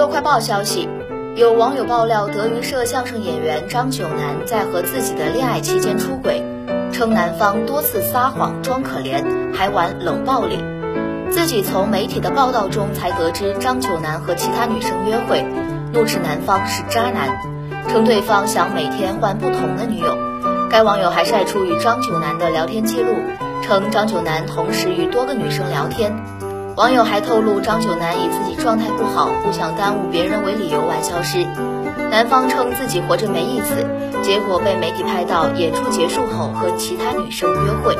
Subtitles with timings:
[0.00, 0.88] 乐快报消息，
[1.36, 6.42] 有网友爆料，德云社相声演员张九南在和自己的恋爱期间出轨，
[6.90, 10.56] 称男方多次撒谎装可怜，还玩冷暴力。
[11.30, 15.44] 自己从媒体的报道中才得知张九南和其他女生约会，
[15.92, 17.38] 怒斥男方是渣男，
[17.90, 20.16] 称对方想每天换不同的女友。
[20.70, 23.16] 该网友还晒出与张九南的聊天记录，
[23.60, 26.39] 称张九南同时与多个女生聊天。
[26.80, 31.44] 网友还透露，张九南以自己状态不好，不想耽误别人为理由玩消失。
[32.10, 33.86] 男方称自己活着没意思，
[34.22, 37.94] 结果被媒体拍到演出结束后和其他女生约会。